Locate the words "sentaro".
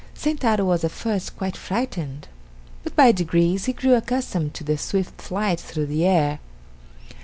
0.15-0.65